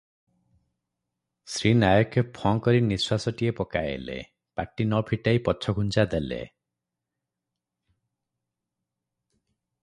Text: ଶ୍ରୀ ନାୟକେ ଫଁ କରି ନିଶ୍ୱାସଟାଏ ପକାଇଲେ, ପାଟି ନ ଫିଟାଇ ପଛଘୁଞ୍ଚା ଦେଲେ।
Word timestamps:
ଶ୍ରୀ 1.55 1.71
ନାୟକେ 1.81 2.23
ଫଁ 2.37 2.53
କରି 2.67 2.79
ନିଶ୍ୱାସଟାଏ 2.85 3.53
ପକାଇଲେ, 3.59 4.15
ପାଟି 4.61 4.87
ନ 4.87 5.03
ଫିଟାଇ 5.11 5.43
ପଛଘୁଞ୍ଚା 5.49 6.07
ଦେଲେ। 6.15 6.41